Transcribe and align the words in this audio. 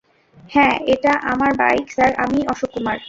হ্যাঁ, 0.49 0.75
এটা 0.85 1.13
আমার 1.23 1.51
বাইক, 1.57 1.85
স্যার, 1.91 2.11
আমিই 2.15 2.47
অশোক 2.47 2.69
কুমার। 2.73 2.97